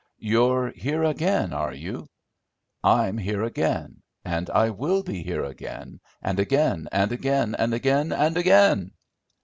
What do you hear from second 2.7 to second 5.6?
"I'm here again, and I will be here